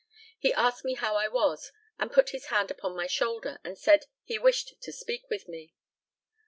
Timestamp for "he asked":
0.39-0.83